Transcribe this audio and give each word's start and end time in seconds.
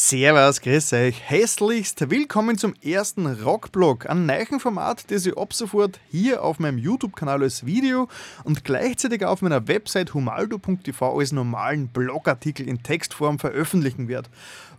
Servus, 0.00 0.60
grüß 0.60 0.92
euch, 0.92 1.28
hässlichst 1.28 2.08
willkommen 2.08 2.56
zum 2.56 2.72
ersten 2.84 3.26
Rockblog, 3.26 4.08
ein 4.08 4.26
neuen 4.26 4.60
Format, 4.60 5.10
das 5.10 5.26
ich 5.26 5.36
ab 5.36 5.52
sofort 5.52 5.98
hier 6.08 6.44
auf 6.44 6.60
meinem 6.60 6.78
YouTube-Kanal 6.78 7.42
als 7.42 7.66
Video 7.66 8.06
und 8.44 8.62
gleichzeitig 8.62 9.24
auf 9.24 9.42
meiner 9.42 9.66
Website 9.66 10.14
humaldo.tv 10.14 11.18
als 11.18 11.32
normalen 11.32 11.88
Blogartikel 11.88 12.68
in 12.68 12.80
Textform 12.80 13.40
veröffentlichen 13.40 14.06
werde. 14.06 14.30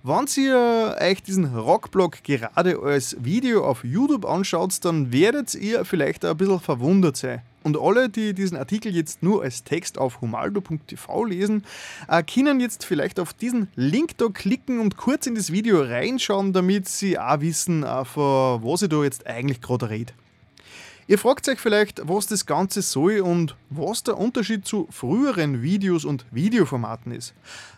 Wenn 0.04 0.26
ihr 0.38 0.96
euch 1.02 1.22
diesen 1.22 1.54
Rockblog 1.54 2.24
gerade 2.24 2.80
als 2.82 3.18
Video 3.20 3.66
auf 3.66 3.84
YouTube 3.84 4.24
anschaut, 4.24 4.74
dann 4.86 5.12
werdet 5.12 5.54
ihr 5.54 5.84
vielleicht 5.84 6.24
ein 6.24 6.38
bisschen 6.38 6.62
verwundert 6.62 7.18
sein. 7.18 7.42
Und 7.64 7.78
alle, 7.78 8.10
die 8.10 8.34
diesen 8.34 8.58
Artikel 8.58 8.96
jetzt 8.96 9.22
nur 9.22 9.44
als 9.44 9.64
Text 9.64 9.98
auf 9.98 10.22
humaldo.tv 10.22 11.26
lesen, 11.26 11.64
äh, 12.08 12.24
können 12.24 12.60
jetzt 12.60 12.86
vielleicht 12.86 13.20
auf 13.20 13.34
diesen 13.34 13.68
Link 13.76 14.18
da 14.18 14.28
klicken 14.28 14.80
und 14.80 14.98
kurz 14.98 15.28
in 15.28 15.36
das 15.36 15.52
Video 15.52 15.82
reinschauen, 15.82 16.54
damit 16.54 16.88
sie 16.88 17.20
auch 17.20 17.42
wissen, 17.42 17.84
äh, 17.84 18.06
von 18.06 18.64
was 18.64 18.82
ich 18.82 18.90
da 18.90 19.04
jetzt 19.04 19.28
eigentlich 19.28 19.62
gerade 19.62 19.90
rede. 19.90 20.14
Ihr 21.10 21.18
fragt 21.18 21.50
euch 21.50 21.60
vielleicht, 21.60 22.08
was 22.08 22.28
das 22.28 22.46
Ganze 22.46 22.84
soll 22.84 23.22
und 23.22 23.56
was 23.72 24.04
der 24.04 24.16
Unterschied 24.16 24.68
zu 24.68 24.88
früheren 24.92 25.64
Videos 25.64 26.06
und 26.06 26.24
Videoformaten 26.30 27.12
ist. 27.12 27.34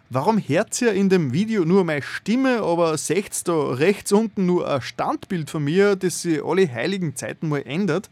Warum 0.10 0.38
hört 0.38 0.82
ihr 0.82 0.92
in 0.92 1.08
dem 1.08 1.32
Video 1.32 1.64
nur 1.64 1.86
meine 1.86 2.02
Stimme, 2.02 2.62
aber 2.62 2.98
seht 2.98 3.48
da 3.48 3.70
rechts 3.70 4.12
unten 4.12 4.46
nur 4.46 4.70
ein 4.70 4.82
Standbild 4.82 5.50
von 5.50 5.64
mir, 5.64 5.96
das 5.96 6.24
sich 6.24 6.44
alle 6.44 6.70
heiligen 6.70 7.16
Zeiten 7.16 7.48
mal 7.48 7.64
ändert? 7.66 8.10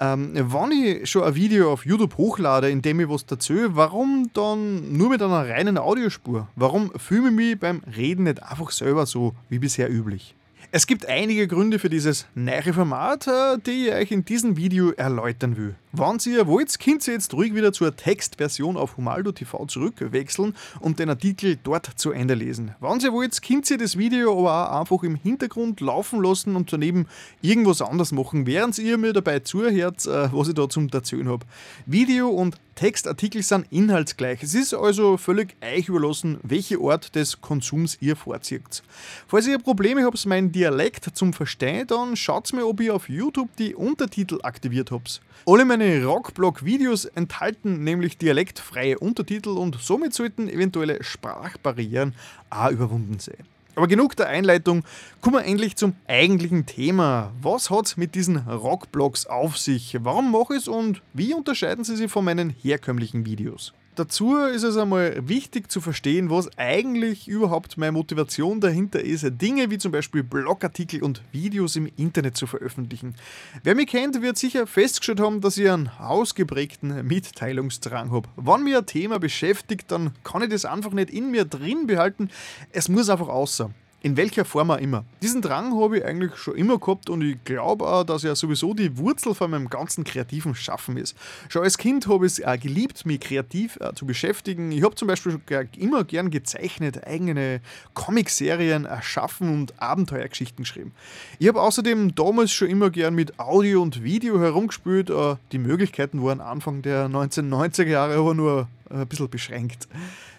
Ähm, 0.00 0.32
wenn 0.34 0.72
ich 0.72 1.08
schon 1.08 1.22
ein 1.22 1.36
Video 1.36 1.72
auf 1.72 1.86
YouTube 1.86 2.16
hochlade, 2.16 2.68
in 2.68 2.82
dem 2.82 2.98
ich 2.98 3.08
was 3.08 3.24
dazu, 3.24 3.54
warum 3.76 4.30
dann 4.32 4.96
nur 4.96 5.10
mit 5.10 5.22
einer 5.22 5.48
reinen 5.48 5.78
Audiospur? 5.78 6.48
Warum 6.56 6.90
filme 6.96 7.28
ich 7.28 7.34
mich 7.36 7.60
beim 7.60 7.82
Reden 7.96 8.24
nicht 8.24 8.42
einfach 8.42 8.72
selber 8.72 9.06
so 9.06 9.32
wie 9.48 9.60
bisher 9.60 9.88
üblich? 9.88 10.34
Es 10.76 10.86
gibt 10.86 11.08
einige 11.08 11.48
Gründe 11.48 11.78
für 11.78 11.88
dieses 11.88 12.26
neue 12.34 12.74
Format, 12.74 13.26
äh, 13.26 13.56
die 13.64 13.86
ich 13.86 13.94
euch 13.94 14.10
in 14.10 14.26
diesem 14.26 14.58
Video 14.58 14.90
erläutern 14.90 15.56
will. 15.56 15.74
Wenn 15.92 16.18
ihr 16.26 16.46
wollt, 16.46 16.78
könnt 16.78 17.08
ihr 17.08 17.14
jetzt 17.14 17.32
ruhig 17.32 17.54
wieder 17.54 17.72
zur 17.72 17.96
Textversion 17.96 18.76
auf 18.76 18.98
Humaldo 18.98 19.32
TV 19.32 19.64
zurückwechseln 19.64 20.54
und 20.80 20.98
den 20.98 21.08
Artikel 21.08 21.56
dort 21.64 21.88
zu 21.96 22.10
Ende 22.10 22.34
lesen. 22.34 22.74
Wenn 22.80 23.00
ihr 23.00 23.14
wollt, 23.14 23.40
könnt 23.40 23.70
ihr 23.70 23.78
das 23.78 23.96
Video 23.96 24.38
aber 24.38 24.70
auch 24.70 24.80
einfach 24.80 25.02
im 25.02 25.14
Hintergrund 25.14 25.80
laufen 25.80 26.22
lassen 26.22 26.56
und 26.56 26.70
daneben 26.70 27.06
irgendwas 27.40 27.80
anderes 27.80 28.12
machen, 28.12 28.46
während 28.46 28.78
ihr 28.78 28.98
mir 28.98 29.14
dabei 29.14 29.38
zuhört, 29.38 30.04
äh, 30.04 30.28
was 30.30 30.48
ich 30.48 30.54
da 30.54 30.68
zum 30.68 30.90
Erzählen 30.92 31.30
habe. 31.30 31.46
Video 31.86 32.28
und 32.28 32.58
Textartikel 32.76 33.42
sind 33.42 33.66
inhaltsgleich. 33.70 34.42
Es 34.42 34.54
ist 34.54 34.74
also 34.74 35.16
völlig 35.16 35.56
euch 35.62 35.88
überlassen, 35.88 36.38
welche 36.42 36.78
Art 36.78 37.14
des 37.14 37.40
Konsums 37.40 37.96
ihr 38.00 38.16
vorzieht. 38.16 38.82
Falls 39.26 39.46
ihr 39.46 39.58
Probleme 39.58 40.04
habt, 40.04 40.24
meinen 40.26 40.52
Dialekt 40.52 41.16
zum 41.16 41.32
Verstehen, 41.32 41.86
dann 41.86 42.16
schaut 42.16 42.52
mir, 42.52 42.66
ob 42.66 42.80
ihr 42.80 42.94
auf 42.94 43.08
YouTube 43.08 43.48
die 43.56 43.74
Untertitel 43.74 44.40
aktiviert 44.42 44.90
habt. 44.90 45.22
Alle 45.46 45.64
meine 45.64 46.04
Rockblog-Videos 46.04 47.06
enthalten 47.06 47.82
nämlich 47.82 48.18
dialektfreie 48.18 48.98
Untertitel 48.98 49.50
und 49.50 49.80
somit 49.80 50.12
sollten 50.12 50.46
eventuelle 50.46 51.02
Sprachbarrieren 51.02 52.14
auch 52.50 52.70
überwunden 52.70 53.18
sein. 53.18 53.55
Aber 53.76 53.86
genug 53.86 54.16
der 54.16 54.28
Einleitung, 54.28 54.84
kommen 55.20 55.36
wir 55.36 55.44
endlich 55.44 55.76
zum 55.76 55.94
eigentlichen 56.08 56.64
Thema. 56.64 57.32
Was 57.42 57.68
hat 57.68 57.86
es 57.86 57.96
mit 57.98 58.14
diesen 58.14 58.38
Rockblogs 58.38 59.26
auf 59.26 59.58
sich? 59.58 59.98
Warum 60.00 60.32
mache 60.32 60.54
ich 60.54 60.60
es 60.60 60.68
und 60.68 61.02
wie 61.12 61.34
unterscheiden 61.34 61.84
sie 61.84 61.94
sich 61.94 62.10
von 62.10 62.24
meinen 62.24 62.48
herkömmlichen 62.48 63.26
Videos? 63.26 63.74
Dazu 63.96 64.36
ist 64.36 64.62
es 64.62 64.76
einmal 64.76 65.26
wichtig 65.26 65.70
zu 65.72 65.80
verstehen, 65.80 66.28
was 66.28 66.50
eigentlich 66.58 67.28
überhaupt 67.28 67.78
meine 67.78 67.92
Motivation 67.92 68.60
dahinter 68.60 69.00
ist, 69.00 69.24
Dinge 69.40 69.70
wie 69.70 69.78
zum 69.78 69.90
Beispiel 69.90 70.22
Blogartikel 70.22 71.02
und 71.02 71.22
Videos 71.32 71.76
im 71.76 71.90
Internet 71.96 72.36
zu 72.36 72.46
veröffentlichen. 72.46 73.14
Wer 73.62 73.74
mich 73.74 73.86
kennt, 73.86 74.20
wird 74.20 74.36
sicher 74.36 74.66
festgestellt 74.66 75.20
haben, 75.20 75.40
dass 75.40 75.56
ich 75.56 75.70
einen 75.70 75.88
ausgeprägten 75.98 77.06
Mitteilungsdrang 77.06 78.10
habe. 78.10 78.28
Wenn 78.36 78.64
mir 78.64 78.80
ein 78.80 78.86
Thema 78.86 79.18
beschäftigt, 79.18 79.90
dann 79.90 80.12
kann 80.24 80.42
ich 80.42 80.50
das 80.50 80.66
einfach 80.66 80.92
nicht 80.92 81.08
in 81.08 81.30
mir 81.30 81.46
drin 81.46 81.86
behalten. 81.86 82.28
Es 82.72 82.90
muss 82.90 83.08
einfach 83.08 83.28
außer 83.28 83.70
in 84.06 84.16
welcher 84.16 84.44
Form 84.44 84.70
auch 84.70 84.78
immer. 84.78 85.04
Diesen 85.20 85.42
Drang 85.42 85.76
habe 85.80 85.98
ich 85.98 86.04
eigentlich 86.04 86.36
schon 86.36 86.54
immer 86.54 86.78
gehabt 86.78 87.10
und 87.10 87.22
ich 87.22 87.42
glaube 87.44 87.84
auch, 87.88 88.04
dass 88.04 88.22
er 88.22 88.36
sowieso 88.36 88.72
die 88.72 88.96
Wurzel 88.98 89.34
von 89.34 89.50
meinem 89.50 89.68
ganzen 89.68 90.04
kreativen 90.04 90.54
Schaffen 90.54 90.96
ist. 90.96 91.16
Schon 91.48 91.64
als 91.64 91.76
Kind 91.76 92.06
habe 92.06 92.24
ich 92.24 92.38
es 92.38 92.44
auch 92.44 92.56
geliebt, 92.56 93.04
mich 93.04 93.18
kreativ 93.18 93.76
äh, 93.80 93.92
zu 93.94 94.06
beschäftigen. 94.06 94.70
Ich 94.70 94.84
habe 94.84 94.94
zum 94.94 95.08
Beispiel 95.08 95.32
schon 95.32 95.68
immer 95.76 96.04
gern 96.04 96.30
gezeichnet, 96.30 97.04
eigene 97.04 97.60
Comicserien 97.94 98.84
erschaffen 98.84 99.52
und 99.52 99.74
Abenteuergeschichten 99.82 100.62
geschrieben. 100.62 100.92
Ich 101.40 101.48
habe 101.48 101.60
außerdem 101.60 102.14
damals 102.14 102.52
schon 102.52 102.68
immer 102.68 102.90
gern 102.90 103.12
mit 103.12 103.40
Audio 103.40 103.82
und 103.82 104.04
Video 104.04 104.38
herumgespielt. 104.38 105.10
Äh, 105.10 105.34
die 105.50 105.58
Möglichkeiten 105.58 106.22
waren 106.22 106.40
Anfang 106.40 106.82
der 106.82 107.08
1990er 107.08 107.88
Jahre 107.88 108.14
aber 108.14 108.34
nur 108.34 108.68
ein 108.90 109.06
bisschen 109.06 109.28
beschränkt. 109.28 109.88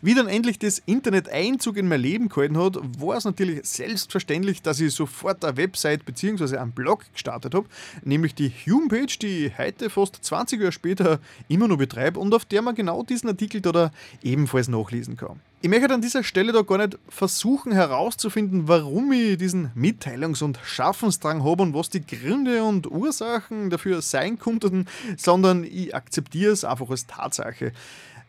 Wie 0.02 0.14
dann 0.14 0.28
endlich 0.28 0.60
das 0.60 0.80
Internet 0.86 1.30
Einzug 1.30 1.78
in 1.78 1.88
mein 1.88 2.02
Leben 2.02 2.30
gehalten 2.30 2.58
hat, 2.58 2.78
war 3.00 3.18
es 3.18 3.26
natürlich 3.26 3.66
selbstverständlich, 3.66 4.62
dass 4.62 4.80
ich 4.80 4.94
sofort 4.94 5.44
eine 5.44 5.58
Website 5.58 6.06
bzw. 6.06 6.58
einen 6.58 6.72
Blog 6.72 7.06
gestartet 7.14 7.54
habe, 7.54 7.68
nämlich 8.04 8.36
die 8.36 8.52
Homepage, 8.68 9.18
die 9.22 9.48
ich 9.48 9.58
heute 9.58 9.90
fast 9.90 10.24
20 10.24 10.60
Jahre 10.60 10.72
später 10.72 11.20
immer 11.48 11.68
noch 11.68 11.78
betreibe 11.78 12.20
und 12.20 12.34
auf 12.34 12.46
der 12.46 12.62
man 12.62 12.76
genau 12.76 13.04
diesen 13.04 13.30
Artikel 13.30 13.62
da 13.62 13.92
ebenfalls 14.22 14.68
nachlesen 14.68 15.18
kann. 15.18 15.40
Ich 15.60 15.70
möchte 15.70 15.92
an 15.92 16.02
dieser 16.02 16.24
Stelle 16.24 16.52
da 16.52 16.62
gar 16.62 16.78
nicht 16.78 17.00
versuchen 17.10 17.72
herauszufinden, 17.72 18.68
warum 18.68 19.12
ich 19.12 19.40
diesen 19.40 19.72
Mitteilungs- 19.76 20.44
und 20.44 20.60
Schaffensdrang 20.64 21.44
habe 21.44 21.64
und 21.64 21.74
was 21.74 21.90
die 21.90 22.06
Gründe 22.06 22.64
und 22.64 22.86
Ursachen 22.86 23.72
dafür 23.72 24.04
sein 24.04 24.38
könnten, 24.38 24.86
sondern 25.18 25.64
ich 25.64 25.96
akzeptiere 25.96 26.52
es 26.52 26.64
einfach 26.64 26.92
als 26.92 27.08
Tatsache. 27.08 27.72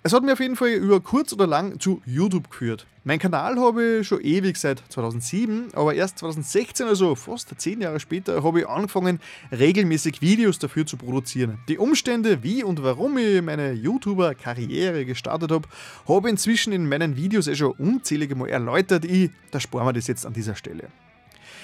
Es 0.08 0.14
hat 0.14 0.22
mir 0.22 0.32
auf 0.32 0.40
jeden 0.40 0.56
Fall 0.56 0.70
über 0.70 1.00
kurz 1.00 1.34
oder 1.34 1.46
lang 1.46 1.80
zu 1.80 2.00
YouTube 2.06 2.48
geführt. 2.48 2.86
Mein 3.04 3.18
Kanal 3.18 3.60
habe 3.60 3.98
ich 3.98 4.08
schon 4.08 4.22
ewig 4.22 4.56
seit 4.56 4.82
2007, 4.88 5.74
aber 5.74 5.92
erst 5.92 6.20
2016, 6.20 6.86
also 6.86 7.14
fast 7.14 7.52
zehn 7.58 7.82
Jahre 7.82 8.00
später, 8.00 8.42
habe 8.42 8.60
ich 8.60 8.66
angefangen, 8.66 9.20
regelmäßig 9.52 10.22
Videos 10.22 10.58
dafür 10.58 10.86
zu 10.86 10.96
produzieren. 10.96 11.58
Die 11.68 11.76
Umstände, 11.76 12.42
wie 12.42 12.64
und 12.64 12.82
warum 12.82 13.18
ich 13.18 13.42
meine 13.42 13.72
YouTuber-Karriere 13.72 15.04
gestartet 15.04 15.50
habe, 15.50 15.68
habe 16.08 16.28
ich 16.28 16.32
inzwischen 16.32 16.72
in 16.72 16.88
meinen 16.88 17.14
Videos 17.14 17.46
eh 17.46 17.54
schon 17.54 17.72
unzählige 17.72 18.34
Mal 18.34 18.48
erläutert. 18.48 19.04
Ich, 19.04 19.30
da 19.50 19.60
sparen 19.60 19.88
wir 19.88 19.92
das 19.92 20.06
jetzt 20.06 20.24
an 20.24 20.32
dieser 20.32 20.54
Stelle. 20.54 20.88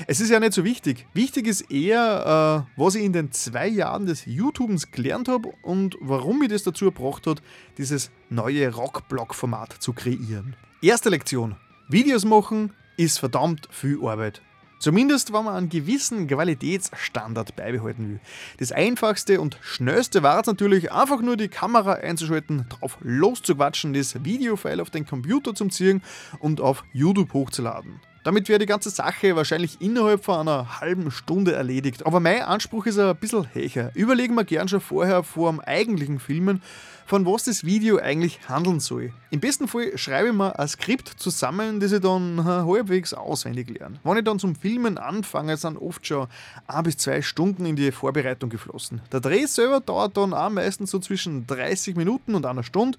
Es 0.07 0.21
ist 0.21 0.31
ja 0.31 0.41
nicht 0.41 0.53
so 0.53 0.65
wichtig. 0.65 1.07
Wichtig 1.15 1.47
ist 1.47 1.71
eher, 1.71 2.67
äh, 2.77 2.81
was 2.81 2.95
ich 2.95 3.05
in 3.05 3.13
den 3.13 3.33
zwei 3.33 3.69
Jahren 3.69 4.07
des 4.07 4.25
YouTubens 4.27 4.91
gelernt 4.91 5.29
habe 5.29 5.53
und 5.63 5.97
warum 6.01 6.41
mich 6.41 6.49
das 6.49 6.63
dazu 6.63 6.87
gebracht 6.87 7.27
hat, 7.27 7.43
dieses 7.79 8.11
neue 8.31 8.73
Rockblog-Format 8.75 9.73
zu 9.73 9.93
kreieren. 9.93 10.57
Erste 10.83 11.11
Lektion. 11.11 11.57
Videos 11.89 12.25
machen 12.25 12.73
ist 12.97 13.19
verdammt 13.19 13.69
viel 13.71 13.99
Arbeit. 14.05 14.43
Zumindest, 14.79 15.33
wenn 15.33 15.45
man 15.45 15.55
einen 15.55 15.69
gewissen 15.71 16.27
Qualitätsstandard 16.27 17.57
beibehalten 17.57 18.11
will. 18.11 18.21
Das 18.59 18.71
einfachste 18.71 19.41
und 19.41 19.59
schnellste 19.63 20.23
war 20.23 20.41
es 20.41 20.47
natürlich, 20.47 20.93
einfach 20.93 21.23
nur 21.23 21.39
die 21.39 21.49
Kamera 21.49 21.95
einzuschalten, 21.95 22.67
drauf 22.69 22.99
loszuquatschen, 23.01 23.95
das 23.95 24.25
Videofile 24.25 24.83
auf 24.83 24.91
den 24.91 25.07
Computer 25.07 25.55
zu 25.55 25.69
ziehen 25.69 26.03
und 26.39 26.61
auf 26.61 26.85
YouTube 26.93 27.33
hochzuladen. 27.33 28.01
Damit 28.25 28.49
wäre 28.49 28.59
die 28.59 28.65
ganze 28.65 28.89
Sache 28.89 29.37
wahrscheinlich 29.37 29.83
innerhalb 29.83 30.25
von 30.25 30.49
einer 30.49 30.81
halben 30.81 31.11
Stunde 31.11 31.53
erledigt. 31.53 32.07
Aber 32.07 32.21
mein 32.21 32.41
Anspruch 32.41 32.87
ist 32.87 32.99
ein 32.99 33.15
bisschen 33.17 33.47
höher. 33.53 33.91
Überlegen 33.95 34.35
wir 34.35 34.45
gern 34.45 34.67
schon 34.67 34.81
vorher 34.81 35.23
vor 35.23 35.53
dem 35.53 35.61
eigentlichen 35.61 36.19
Filmen, 36.19 36.63
von 37.05 37.27
was 37.27 37.45
das 37.45 37.65
Video 37.65 37.99
eigentlich 37.99 38.41
handeln 38.49 38.81
soll. 38.81 39.13
Im 39.29 39.41
besten 39.41 39.69
Fall 39.69 39.99
schreibe 39.99 40.29
ich 40.29 40.35
mir 40.35 40.59
ein 40.59 40.69
Skript 40.69 41.09
zusammen, 41.09 41.81
das 41.81 41.93
ich 41.93 42.01
dann 42.01 42.43
halbwegs 42.43 43.13
auswendig 43.13 43.69
lerne. 43.69 44.01
Wenn 44.03 44.17
ich 44.17 44.25
dann 44.25 44.39
zum 44.39 44.57
Filmen 44.57 44.97
anfange, 44.97 45.59
sind 45.59 45.77
oft 45.77 46.07
schon 46.07 46.27
ein 46.67 46.83
bis 46.83 46.97
zwei 46.97 47.21
Stunden 47.21 47.67
in 47.67 47.77
die 47.77 47.93
Vorbereitung 47.93 48.49
geflossen. 48.49 49.03
Der 49.13 49.21
Dreh 49.21 49.45
selber 49.45 49.81
dauert 49.81 50.17
dann 50.17 50.33
auch 50.33 50.49
meistens 50.49 50.91
so 50.91 50.99
zwischen 50.99 51.47
30 51.47 51.95
Minuten 51.95 52.35
und 52.35 52.47
einer 52.47 52.63
Stunde. 52.63 52.97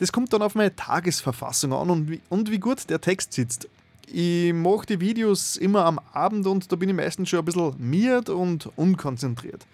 Das 0.00 0.12
kommt 0.12 0.34
dann 0.34 0.42
auf 0.42 0.54
meine 0.54 0.76
Tagesverfassung 0.76 1.72
an 1.72 1.88
und 1.88 2.10
wie, 2.10 2.20
und 2.28 2.50
wie 2.50 2.58
gut 2.58 2.90
der 2.90 3.00
Text 3.00 3.32
sitzt. 3.32 3.70
Ich 4.06 4.52
mache 4.52 4.86
die 4.86 5.00
Videos 5.00 5.56
immer 5.56 5.84
am 5.84 5.98
Abend 6.12 6.46
und 6.46 6.70
da 6.70 6.76
bin 6.76 6.88
ich 6.88 6.94
meistens 6.94 7.28
schon 7.28 7.40
ein 7.40 7.44
bisschen 7.44 7.74
miert 7.78 8.28
und 8.28 8.70
unkonzentriert. 8.76 9.66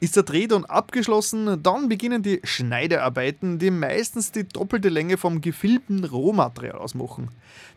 Ist 0.00 0.14
der 0.14 0.22
Dreh 0.22 0.46
dann 0.46 0.64
abgeschlossen, 0.64 1.60
dann 1.60 1.88
beginnen 1.88 2.22
die 2.22 2.40
Schneidearbeiten, 2.44 3.58
die 3.58 3.72
meistens 3.72 4.30
die 4.30 4.46
doppelte 4.46 4.90
Länge 4.90 5.16
vom 5.16 5.40
gefilmten 5.40 6.04
Rohmaterial 6.04 6.78
ausmachen. 6.78 7.30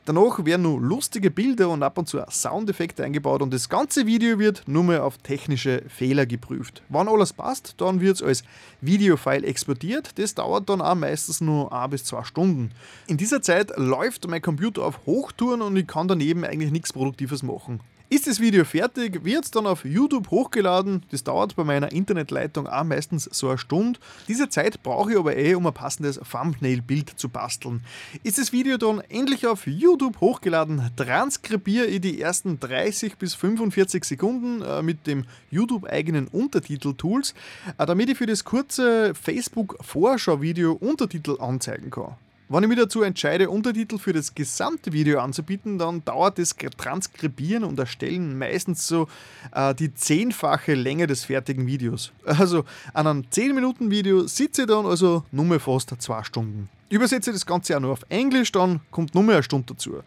Danach 0.06 0.46
werden 0.46 0.62
nur 0.62 0.80
lustige 0.80 1.32
Bilder 1.32 1.70
und 1.70 1.82
ab 1.82 1.98
und 1.98 2.08
zu 2.08 2.22
Soundeffekte 2.30 3.04
eingebaut 3.04 3.42
und 3.42 3.52
das 3.52 3.70
ganze 3.70 4.06
Video 4.06 4.38
wird 4.38 4.68
nur 4.68 4.84
mehr 4.84 5.04
auf 5.04 5.18
technische 5.18 5.82
Fehler 5.90 6.28
geprüft. 6.28 6.84
Wenn 6.90 7.08
alles 7.08 7.34
passt, 7.34 7.74
dann 7.78 8.02
wird 8.02 8.18
es 8.18 8.24
als 8.24 8.44
Videofile 8.82 9.48
exportiert. 9.48 10.20
Das 10.20 10.36
dauert 10.36 10.70
dann 10.70 10.82
auch 10.82 10.94
meistens 10.94 11.42
nur 11.42 11.74
ein 11.74 11.90
bis 11.90 12.04
zwei 12.04 12.24
Stunden. 12.24 12.70
In 13.08 13.18
dieser 13.18 13.42
Zeit 13.42 13.72
läuft 13.78 14.28
mein 14.28 14.44
Computer 14.44 14.84
auf 14.84 15.00
Hochtouren 15.08 15.64
und 15.64 15.76
ich 15.76 15.88
kann 15.88 16.08
daneben 16.08 16.44
eigentlich 16.44 16.72
nichts 16.72 16.94
Produktives 16.94 17.42
machen. 17.42 17.80
Ist 18.14 18.28
das 18.28 18.42
Video 18.42 18.66
fertig, 18.66 19.24
wird 19.24 19.46
es 19.46 19.52
dann 19.52 19.66
auf 19.66 19.86
YouTube 19.86 20.32
hochgeladen. 20.32 21.06
Das 21.12 21.24
dauert 21.24 21.56
bei 21.56 21.64
meiner 21.64 21.94
Internetleitung 21.94 22.68
auch 22.68 22.84
meistens 22.84 23.24
so 23.32 23.48
eine 23.48 23.58
Stunde. 23.58 24.02
Diese 24.28 24.50
Zeit 24.50 24.84
brauche 24.84 25.14
ich 25.14 25.18
aber 25.18 25.38
eh, 25.38 25.56
um 25.56 25.66
ein 25.66 25.74
passendes 25.74 26.20
Thumbnail-Bild 26.20 27.18
zu 27.18 27.30
basteln. 27.30 27.86
Ist 28.24 28.38
das 28.38 28.52
Video 28.52 28.76
dann 28.76 29.00
endlich 29.08 29.48
auf 29.48 29.66
YouTube 29.66 30.20
hochgeladen, 30.20 30.92
transkribiere 30.98 31.86
ich 31.86 32.02
die 32.02 32.20
ersten 32.20 32.60
30 32.60 33.16
bis 33.16 33.34
45 33.34 34.04
Sekunden 34.04 34.62
äh, 34.62 34.82
mit 34.82 35.08
dem 35.08 35.24
YouTube-eigenen 35.50 36.28
Untertitel-Tools, 36.28 37.34
äh, 37.78 37.86
damit 37.86 38.10
ich 38.10 38.18
für 38.18 38.26
das 38.26 38.44
kurze 38.44 39.16
Facebook-Vorschau-Video 39.16 40.74
Untertitel 40.74 41.38
anzeigen 41.40 41.90
kann. 41.90 42.18
Wenn 42.54 42.64
ich 42.64 42.70
mich 42.70 42.80
dazu 42.80 43.02
entscheide, 43.02 43.50
Untertitel 43.50 43.98
für 43.98 44.12
das 44.12 44.36
gesamte 44.36 44.92
Video 44.92 45.22
anzubieten, 45.22 45.78
dann 45.78 46.04
dauert 46.04 46.38
das 46.38 46.54
Transkribieren 46.76 47.64
und 47.64 47.80
Erstellen 47.80 48.38
meistens 48.38 48.86
so 48.86 49.08
äh, 49.54 49.74
die 49.74 49.94
zehnfache 49.94 50.74
Länge 50.74 51.08
des 51.08 51.24
fertigen 51.24 51.66
Videos. 51.66 52.12
Also 52.26 52.66
an 52.94 53.08
einem 53.08 53.22
10-Minuten-Video 53.32 54.28
sitze 54.28 54.64
ich 54.64 54.68
dann 54.68 54.86
also 54.86 55.24
nur 55.32 55.62
fast 55.62 55.94
zwei 56.02 56.24
Stunden. 56.26 56.68
Übersetze 56.90 57.32
das 57.32 57.46
Ganze 57.46 57.78
auch 57.78 57.80
nur 57.80 57.94
auf 57.94 58.04
Englisch, 58.10 58.52
dann 58.52 58.82
kommt 58.92 59.16
nur 59.16 59.24
mehr 59.24 59.36
eine 59.36 59.44
Stunde 59.44 59.68
dazu. 59.68 60.04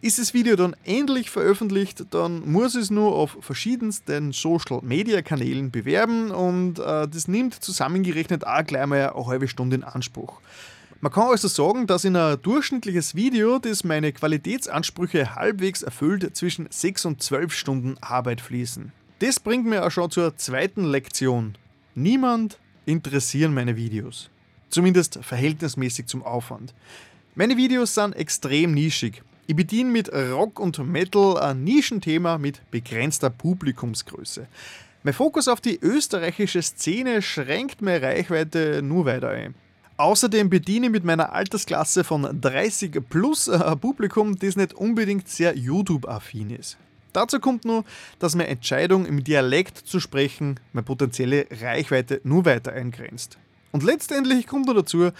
Ist 0.00 0.18
das 0.18 0.34
Video 0.34 0.56
dann 0.56 0.74
endlich 0.82 1.30
veröffentlicht, 1.30 2.06
dann 2.10 2.50
muss 2.50 2.74
es 2.74 2.90
nur 2.90 3.14
auf 3.14 3.38
verschiedensten 3.40 4.32
Social 4.32 4.80
Media 4.82 5.22
Kanälen 5.22 5.70
bewerben 5.70 6.32
und 6.32 6.80
äh, 6.80 7.06
das 7.06 7.28
nimmt 7.28 7.54
zusammengerechnet 7.54 8.44
auch 8.44 8.64
gleich 8.64 8.86
mal 8.86 9.10
eine 9.10 9.26
halbe 9.26 9.46
Stunde 9.46 9.76
in 9.76 9.84
Anspruch. 9.84 10.40
Man 11.00 11.12
kann 11.12 11.28
also 11.28 11.46
sagen, 11.48 11.86
dass 11.86 12.04
in 12.04 12.16
ein 12.16 12.40
durchschnittliches 12.40 13.14
Video, 13.14 13.58
das 13.58 13.84
meine 13.84 14.12
Qualitätsansprüche 14.12 15.34
halbwegs 15.34 15.82
erfüllt, 15.82 16.34
zwischen 16.34 16.68
6 16.70 17.04
und 17.04 17.22
12 17.22 17.52
Stunden 17.52 17.96
Arbeit 18.00 18.40
fließen. 18.40 18.92
Das 19.18 19.38
bringt 19.38 19.66
mir 19.66 19.84
auch 19.84 19.90
schon 19.90 20.10
zur 20.10 20.36
zweiten 20.36 20.84
Lektion. 20.84 21.56
Niemand 21.94 22.58
interessieren 22.86 23.52
meine 23.52 23.76
Videos. 23.76 24.30
Zumindest 24.70 25.18
verhältnismäßig 25.22 26.06
zum 26.06 26.22
Aufwand. 26.22 26.72
Meine 27.34 27.58
Videos 27.58 27.94
sind 27.94 28.16
extrem 28.16 28.72
nischig. 28.72 29.22
Ich 29.46 29.54
bediene 29.54 29.90
mit 29.90 30.10
Rock 30.12 30.58
und 30.58 30.78
Metal 30.78 31.38
ein 31.38 31.62
Nischenthema 31.62 32.38
mit 32.38 32.62
begrenzter 32.70 33.30
Publikumsgröße. 33.30 34.48
Mein 35.02 35.14
Fokus 35.14 35.46
auf 35.46 35.60
die 35.60 35.78
österreichische 35.80 36.62
Szene 36.62 37.20
schränkt 37.20 37.80
meine 37.82 38.02
Reichweite 38.02 38.82
nur 38.82 39.04
weiter 39.04 39.28
ein. 39.28 39.54
Außerdem 39.98 40.50
bediene 40.50 40.86
ich 40.86 40.92
mit 40.92 41.04
meiner 41.04 41.32
Altersklasse 41.32 42.04
von 42.04 42.40
30 42.40 43.00
plus 43.08 43.48
ein 43.48 43.60
äh, 43.62 43.76
Publikum, 43.76 44.38
das 44.38 44.56
nicht 44.56 44.74
unbedingt 44.74 45.28
sehr 45.28 45.56
YouTube-affin 45.56 46.50
ist. 46.50 46.76
Dazu 47.14 47.40
kommt 47.40 47.64
nur, 47.64 47.82
dass 48.18 48.34
meine 48.34 48.48
Entscheidung, 48.48 49.06
im 49.06 49.24
Dialekt 49.24 49.78
zu 49.78 50.00
sprechen, 50.00 50.60
meine 50.74 50.84
potenzielle 50.84 51.46
Reichweite 51.62 52.20
nur 52.24 52.44
weiter 52.44 52.74
eingrenzt. 52.74 53.38
Und 53.72 53.84
letztendlich 53.84 54.46
kommt 54.46 54.66
noch 54.66 54.74
dazu, 54.74 55.12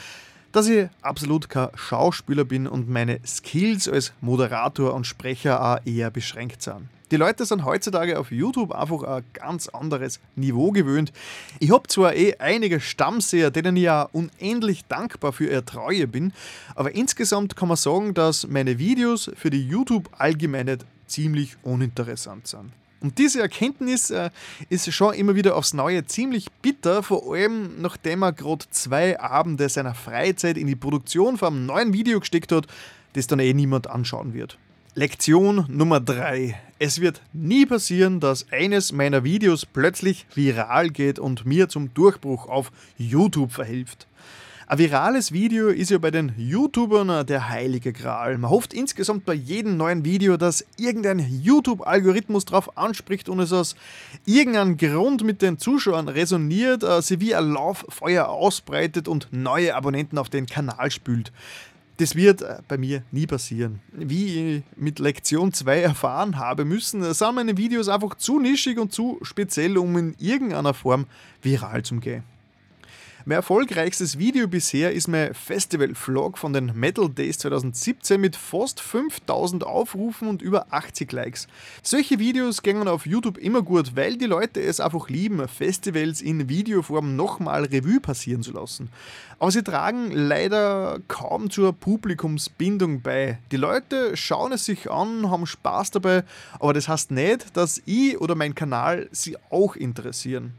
dass 0.53 0.69
ich 0.69 0.89
absolut 1.01 1.49
kein 1.49 1.71
Schauspieler 1.75 2.45
bin 2.45 2.67
und 2.67 2.89
meine 2.89 3.21
Skills 3.27 3.89
als 3.89 4.13
Moderator 4.21 4.93
und 4.93 5.07
Sprecher 5.07 5.63
auch 5.63 5.87
eher 5.87 6.11
beschränkt 6.11 6.61
sind. 6.61 6.89
Die 7.13 7.17
Leute 7.17 7.47
sind 7.47 7.65
heutzutage 7.65 8.19
auf 8.19 8.33
YouTube 8.33 8.73
einfach 8.73 9.05
ein 9.05 9.25
ganz 9.33 9.69
anderes 9.69 10.19
Niveau 10.35 10.73
gewöhnt. 10.73 11.13
Ich 11.61 11.71
habe 11.71 11.87
zwar 11.87 12.17
eh 12.17 12.35
einige 12.39 12.81
Stammseher, 12.81 13.53
denen 13.53 13.77
ich 13.77 13.85
ja 13.85 14.09
unendlich 14.11 14.85
dankbar 14.87 15.33
für 15.33 15.47
ihre 15.47 15.65
Treue 15.65 16.09
bin, 16.09 16.33
aber 16.75 16.97
insgesamt 16.97 17.55
kann 17.55 17.69
man 17.69 17.77
sagen, 17.77 18.13
dass 18.13 18.49
meine 18.49 18.81
Videos 18.81 19.31
für 19.37 19.51
die 19.51 19.65
YouTube-Allgemeinheit 19.69 20.85
ziemlich 21.07 21.57
uninteressant 21.63 22.49
sind. 22.49 22.73
Und 23.01 23.19
diese 23.19 23.41
Erkenntnis 23.41 24.11
äh, 24.11 24.31
ist 24.69 24.93
schon 24.93 25.15
immer 25.15 25.37
wieder 25.37 25.55
aufs 25.55 25.75
Neue 25.75 26.07
ziemlich 26.07 26.51
bitter, 26.61 27.05
vor 27.05 27.33
allem 27.33 27.81
nachdem 27.81 28.23
er 28.23 28.33
gerade 28.33 28.65
zwei 28.71 29.21
Abende 29.21 29.69
seiner 29.69 29.95
Freizeit 29.95 30.57
in 30.57 30.67
die 30.67 30.75
Produktion 30.75 31.37
von 31.37 31.55
einem 31.55 31.67
neuen 31.67 31.93
Video 31.93 32.19
gesteckt 32.19 32.51
hat, 32.51 32.67
das 33.13 33.29
dann 33.29 33.39
eh 33.39 33.55
niemand 33.55 33.89
anschauen 33.89 34.35
wird. 34.35 34.59
Lektion 34.99 35.67
Nummer 35.69 36.01
3. 36.01 36.59
Es 36.79 37.03
wird 37.03 37.21
nie 37.35 37.67
passieren, 37.67 38.19
dass 38.19 38.51
eines 38.51 38.93
meiner 38.93 39.25
Videos 39.25 39.67
plötzlich 39.67 40.25
viral 40.35 40.89
geht 40.89 41.19
und 41.19 41.45
mir 41.45 41.69
zum 41.69 41.93
Durchbruch 41.93 42.49
auf 42.49 42.73
YouTube 42.97 43.53
verhilft. 43.53 44.07
Ein 44.67 44.79
virales 44.79 45.33
Video 45.33 45.69
ist 45.69 45.91
ja 45.91 45.99
bei 45.99 46.11
den 46.11 46.33
YouTubern 46.39 47.27
der 47.27 47.51
heilige 47.51 47.93
Gral. 47.93 48.39
Man 48.39 48.51
hofft 48.51 48.73
insgesamt 48.73 49.27
bei 49.27 49.35
jedem 49.35 49.77
neuen 49.77 50.03
Video, 50.07 50.39
dass 50.39 50.65
irgendein 50.79 51.19
YouTube-Algorithmus 51.19 52.47
drauf 52.47 52.79
anspricht 52.79 53.29
und 53.29 53.41
es 53.41 53.53
aus 53.53 53.77
irgendeinem 54.25 54.79
Grund 54.79 55.23
mit 55.25 55.43
den 55.43 55.59
Zuschauern 55.59 56.09
resoniert, 56.09 56.83
äh, 56.83 57.03
sie 57.03 57.21
wie 57.21 57.35
ein 57.35 57.53
Lauffeuer 57.53 58.29
ausbreitet 58.29 59.09
und 59.09 59.29
neue 59.31 59.75
Abonnenten 59.75 60.17
auf 60.17 60.31
den 60.31 60.47
Kanal 60.47 60.91
spült. 60.91 61.33
Das 61.99 62.15
wird 62.15 62.43
äh, 62.43 62.59
bei 62.69 62.77
mir 62.77 63.03
nie 63.11 63.27
passieren. 63.27 63.81
Wie 63.93 64.57
ich 64.57 64.63
mit 64.77 64.99
Lektion 64.99 65.53
2 65.53 65.81
erfahren 65.81 66.37
habe 66.37 66.65
müssen, 66.65 67.03
sind 67.15 67.35
meine 67.35 67.57
Videos 67.57 67.89
einfach 67.89 68.17
zu 68.17 68.39
nischig 68.39 68.79
und 68.79 68.93
zu 68.93 69.19
speziell, 69.23 69.79
um 69.79 69.97
in 69.97 70.15
irgendeiner 70.19 70.75
Form 70.75 71.07
viral 71.43 71.83
zu 71.83 71.97
gehen. 71.97 72.25
Mein 73.29 73.39
erfolgreichstes 73.39 74.21
Video 74.21 74.47
bisher 74.47 74.93
ist 74.93 75.09
mein 75.09 75.35
Festival-Vlog 75.35 76.39
von 76.39 76.53
den 76.53 76.71
Metal 76.77 77.09
Days 77.09 77.39
2017 77.39 78.21
mit 78.21 78.37
fast 78.37 78.79
5000 78.79 79.65
Aufrufen 79.65 80.29
und 80.29 80.43
über 80.43 80.69
80 80.71 81.11
Likes. 81.11 81.49
Solche 81.83 82.21
Videos 82.21 82.63
gingen 82.63 82.87
auf 82.87 83.05
YouTube 83.05 83.37
immer 83.37 83.63
gut, 83.63 83.97
weil 83.97 84.17
die 84.17 84.27
Leute 84.27 84.61
es 84.61 84.79
einfach 84.79 85.09
lieben, 85.09 85.49
Festivals 85.49 86.23
in 86.23 86.49
Videoform 86.49 87.17
nochmal 87.17 87.65
Revue 87.65 87.99
passieren 87.99 88.45
zu 88.45 88.53
lassen. 88.53 88.91
Aber 89.41 89.51
sie 89.51 89.65
tragen 89.65 90.13
leider 90.13 91.01
kaum 91.09 91.51
zur 91.51 91.73
Publikumsbindung 91.73 93.01
bei. 93.01 93.41
Die 93.51 93.57
Leute 93.57 94.17
schauen 94.17 94.53
es 94.53 94.67
sich 94.67 94.89
an, 94.89 95.29
haben 95.33 95.47
Spaß 95.47 95.91
dabei, 95.91 96.23
aber 96.61 96.75
das 96.75 96.87
heißt 96.87 97.11
nicht, 97.11 97.57
dass 97.57 97.83
ich 97.87 98.21
oder 98.21 98.37
mein 98.37 98.55
Kanal 98.55 99.09
sie 99.11 99.37
auch 99.51 99.75
interessieren. 99.75 100.53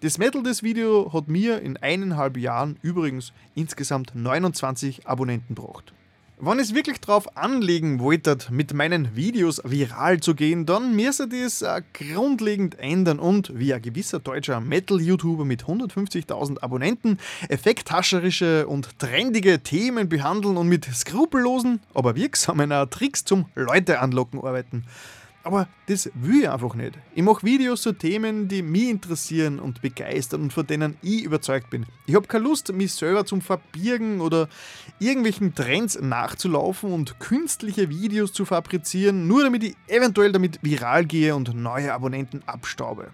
Das 0.00 0.16
Metal 0.16 0.44
des 0.44 0.62
Video 0.62 1.12
hat 1.12 1.26
mir 1.26 1.60
in 1.60 1.76
eineinhalb 1.76 2.36
Jahren 2.36 2.76
übrigens 2.82 3.32
insgesamt 3.56 4.12
29 4.14 5.08
Abonnenten 5.08 5.56
gebracht. 5.56 5.92
Wenn 6.38 6.60
es 6.60 6.72
wirklich 6.72 7.00
darauf 7.00 7.36
anlegen 7.36 7.98
wolltet, 7.98 8.48
mit 8.48 8.72
meinen 8.72 9.16
Videos 9.16 9.60
viral 9.64 10.20
zu 10.20 10.36
gehen, 10.36 10.66
dann 10.66 10.94
müsste 10.94 11.26
das 11.26 11.62
äh, 11.62 11.82
grundlegend 11.92 12.78
ändern 12.78 13.18
und 13.18 13.58
wie 13.58 13.74
ein 13.74 13.82
gewisser 13.82 14.20
deutscher 14.20 14.60
Metal-YouTuber 14.60 15.44
mit 15.44 15.64
150.000 15.64 16.62
Abonnenten 16.62 17.18
effekthascherische 17.48 18.68
und 18.68 19.00
trendige 19.00 19.64
Themen 19.64 20.08
behandeln 20.08 20.58
und 20.58 20.68
mit 20.68 20.84
skrupellosen, 20.84 21.80
aber 21.92 22.14
wirksamen 22.14 22.70
äh, 22.70 22.86
Tricks 22.86 23.24
zum 23.24 23.46
Leute 23.56 23.98
anlocken 23.98 24.38
arbeiten. 24.38 24.84
Aber 25.44 25.68
das 25.86 26.10
will 26.14 26.42
ich 26.42 26.50
einfach 26.50 26.74
nicht. 26.74 26.98
Ich 27.14 27.22
mache 27.22 27.44
Videos 27.44 27.82
zu 27.82 27.92
Themen, 27.92 28.48
die 28.48 28.62
mich 28.62 28.88
interessieren 28.88 29.58
und 29.60 29.80
begeistern 29.80 30.42
und 30.42 30.52
von 30.52 30.66
denen 30.66 30.96
ich 31.00 31.22
überzeugt 31.22 31.70
bin. 31.70 31.86
Ich 32.06 32.14
habe 32.14 32.26
keine 32.26 32.44
Lust, 32.44 32.72
mich 32.72 32.92
selber 32.92 33.24
zum 33.24 33.40
Verbirgen 33.40 34.20
oder 34.20 34.48
irgendwelchen 34.98 35.54
Trends 35.54 35.98
nachzulaufen 36.00 36.92
und 36.92 37.18
künstliche 37.20 37.88
Videos 37.88 38.32
zu 38.32 38.44
fabrizieren, 38.44 39.26
nur 39.26 39.44
damit 39.44 39.64
ich 39.64 39.76
eventuell 39.86 40.32
damit 40.32 40.58
viral 40.62 41.06
gehe 41.06 41.34
und 41.34 41.54
neue 41.54 41.94
Abonnenten 41.94 42.42
abstaube. 42.46 43.12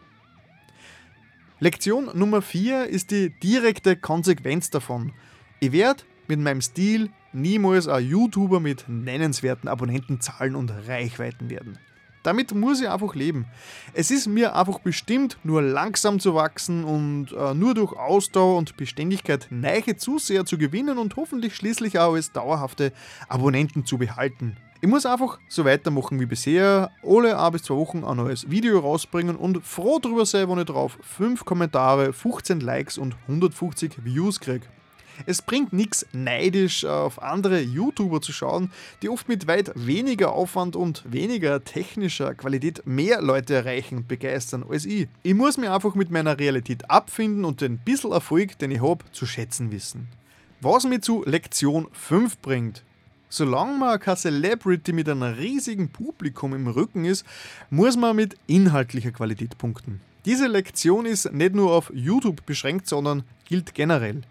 Lektion 1.60 2.10
Nummer 2.14 2.42
4 2.42 2.86
ist 2.86 3.10
die 3.10 3.30
direkte 3.30 3.96
Konsequenz 3.96 4.70
davon. 4.70 5.12
Ich 5.60 5.72
werde 5.72 6.02
mit 6.26 6.40
meinem 6.40 6.62
Stil 6.62 7.10
niemals 7.32 7.86
ein 7.86 8.04
YouTuber 8.04 8.60
mit 8.60 8.86
nennenswerten 8.88 9.68
Abonnentenzahlen 9.68 10.56
und 10.56 10.70
Reichweiten 10.70 11.50
werden. 11.50 11.78
Damit 12.24 12.54
muss 12.54 12.80
ich 12.80 12.88
einfach 12.88 13.14
leben. 13.14 13.44
Es 13.92 14.10
ist 14.10 14.26
mir 14.26 14.56
einfach 14.56 14.80
bestimmt, 14.80 15.38
nur 15.44 15.60
langsam 15.62 16.18
zu 16.18 16.34
wachsen 16.34 16.82
und 16.82 17.32
äh, 17.32 17.52
nur 17.54 17.74
durch 17.74 17.92
Ausdauer 17.92 18.56
und 18.56 18.76
Beständigkeit 18.76 19.46
neue 19.50 19.96
Zuseher 19.96 20.46
zu 20.46 20.56
gewinnen 20.56 20.96
und 20.96 21.16
hoffentlich 21.16 21.54
schließlich 21.54 21.98
auch 21.98 22.14
als 22.14 22.32
dauerhafte 22.32 22.92
Abonnenten 23.28 23.84
zu 23.84 23.98
behalten. 23.98 24.56
Ich 24.80 24.88
muss 24.88 25.06
einfach 25.06 25.38
so 25.48 25.66
weitermachen 25.66 26.18
wie 26.18 26.26
bisher, 26.26 26.90
alle 27.02 27.38
ein 27.38 27.52
bis 27.52 27.62
zwei 27.64 27.74
Wochen 27.74 28.04
ein 28.04 28.16
neues 28.16 28.50
Video 28.50 28.78
rausbringen 28.78 29.36
und 29.36 29.64
froh 29.64 29.98
darüber 29.98 30.24
sein, 30.24 30.48
wenn 30.48 30.58
ich 30.58 30.64
drauf 30.64 30.98
5 31.02 31.44
Kommentare, 31.44 32.12
15 32.14 32.60
Likes 32.60 32.96
und 32.96 33.16
150 33.28 34.04
Views 34.04 34.40
kriege. 34.40 34.66
Es 35.26 35.42
bringt 35.42 35.72
nichts, 35.72 36.06
neidisch 36.12 36.84
auf 36.84 37.22
andere 37.22 37.60
YouTuber 37.60 38.20
zu 38.20 38.32
schauen, 38.32 38.70
die 39.02 39.08
oft 39.08 39.28
mit 39.28 39.46
weit 39.46 39.72
weniger 39.74 40.32
Aufwand 40.32 40.76
und 40.76 41.02
weniger 41.10 41.64
technischer 41.64 42.34
Qualität 42.34 42.86
mehr 42.86 43.20
Leute 43.20 43.54
erreichen 43.54 43.98
und 43.98 44.08
begeistern 44.08 44.64
als 44.68 44.84
ich. 44.84 45.08
Ich 45.22 45.34
muss 45.34 45.58
mir 45.58 45.72
einfach 45.72 45.94
mit 45.94 46.10
meiner 46.10 46.38
Realität 46.38 46.90
abfinden 46.90 47.44
und 47.44 47.60
den 47.60 47.78
bisschen 47.78 48.12
Erfolg, 48.12 48.58
den 48.58 48.70
ich 48.70 48.82
habe, 48.82 49.04
zu 49.12 49.26
schätzen 49.26 49.70
wissen. 49.70 50.08
Was 50.60 50.84
mich 50.84 51.02
zu 51.02 51.22
Lektion 51.26 51.88
5 51.92 52.38
bringt. 52.38 52.82
Solange 53.28 53.76
man 53.76 53.98
kein 53.98 54.16
Celebrity 54.16 54.92
mit 54.92 55.08
einem 55.08 55.22
riesigen 55.22 55.88
Publikum 55.88 56.54
im 56.54 56.68
Rücken 56.68 57.04
ist, 57.04 57.26
muss 57.68 57.96
man 57.96 58.14
mit 58.14 58.36
inhaltlicher 58.46 59.10
Qualität 59.10 59.58
punkten. 59.58 60.00
Diese 60.24 60.46
Lektion 60.46 61.04
ist 61.04 61.30
nicht 61.32 61.54
nur 61.54 61.72
auf 61.72 61.92
YouTube 61.94 62.46
beschränkt, 62.46 62.88
sondern 62.88 63.24
gilt 63.44 63.74
generell. 63.74 64.22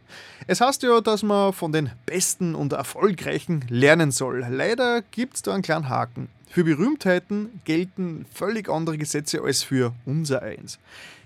Es 0.47 0.59
heißt 0.59 0.81
ja, 0.81 1.01
dass 1.01 1.21
man 1.21 1.53
von 1.53 1.71
den 1.71 1.91
Besten 2.07 2.55
und 2.55 2.73
Erfolgreichen 2.73 3.63
lernen 3.69 4.11
soll. 4.11 4.43
Leider 4.49 5.03
gibt 5.11 5.35
es 5.35 5.41
da 5.43 5.53
einen 5.53 5.61
kleinen 5.61 5.89
Haken. 5.89 6.29
Für 6.49 6.63
Berühmtheiten 6.63 7.61
gelten 7.63 8.25
völlig 8.33 8.69
andere 8.69 8.97
Gesetze 8.97 9.41
als 9.43 9.61
für 9.61 9.93
unser 10.05 10.41
eins. 10.41 10.79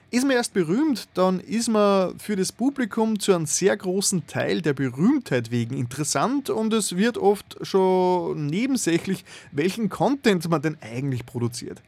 Ist 0.09 0.23
man 0.23 0.37
erst 0.37 0.53
berühmt, 0.53 1.09
dann 1.15 1.41
ist 1.41 1.67
man 1.67 2.17
für 2.17 2.37
das 2.37 2.53
Publikum 2.53 3.19
zu 3.19 3.33
einem 3.33 3.45
sehr 3.45 3.75
großen 3.75 4.25
Teil 4.25 4.61
der 4.61 4.71
Berühmtheit 4.73 5.51
wegen 5.51 5.75
interessant 5.75 6.49
und 6.49 6.73
es 6.73 6.95
wird 6.95 7.17
oft 7.17 7.57
schon 7.61 8.45
nebensächlich, 8.45 9.25
welchen 9.51 9.89
Content 9.89 10.49
man 10.49 10.61
denn 10.61 10.77
eigentlich 10.79 11.25
produziert. 11.25 11.81